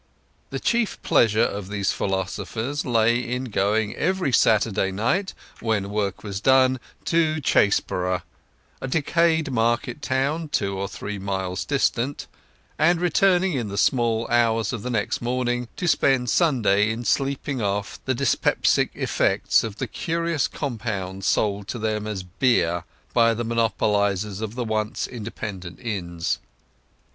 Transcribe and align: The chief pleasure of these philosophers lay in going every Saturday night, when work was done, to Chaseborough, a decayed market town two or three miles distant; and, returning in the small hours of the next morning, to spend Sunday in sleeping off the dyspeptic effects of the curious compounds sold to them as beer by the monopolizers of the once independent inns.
The 0.49 0.59
chief 0.59 0.99
pleasure 1.03 1.43
of 1.43 1.69
these 1.69 1.91
philosophers 1.91 2.87
lay 2.87 3.19
in 3.19 3.43
going 3.51 3.95
every 3.95 4.31
Saturday 4.31 4.89
night, 4.91 5.35
when 5.59 5.91
work 5.91 6.23
was 6.23 6.41
done, 6.41 6.79
to 7.05 7.35
Chaseborough, 7.39 8.23
a 8.81 8.87
decayed 8.87 9.51
market 9.51 10.01
town 10.01 10.49
two 10.49 10.75
or 10.75 10.87
three 10.87 11.19
miles 11.19 11.63
distant; 11.65 12.25
and, 12.79 12.99
returning 12.99 13.53
in 13.53 13.67
the 13.67 13.77
small 13.77 14.27
hours 14.29 14.73
of 14.73 14.81
the 14.81 14.89
next 14.89 15.21
morning, 15.21 15.67
to 15.77 15.87
spend 15.87 16.31
Sunday 16.31 16.89
in 16.89 17.05
sleeping 17.05 17.61
off 17.61 17.99
the 18.05 18.15
dyspeptic 18.15 18.89
effects 18.95 19.63
of 19.63 19.75
the 19.75 19.85
curious 19.85 20.47
compounds 20.47 21.27
sold 21.27 21.67
to 21.67 21.77
them 21.77 22.07
as 22.07 22.23
beer 22.23 22.85
by 23.13 23.35
the 23.35 23.45
monopolizers 23.45 24.41
of 24.41 24.55
the 24.55 24.65
once 24.65 25.05
independent 25.05 25.79
inns. 25.79 26.39